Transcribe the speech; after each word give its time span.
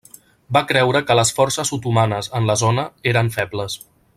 Va 0.55 0.61
creure 0.69 1.01
que 1.09 1.17
les 1.19 1.33
forces 1.41 1.73
otomanes 1.77 2.31
en 2.39 2.51
la 2.53 2.57
zona 2.63 2.87
eren 3.13 3.31
febles. 3.37 3.79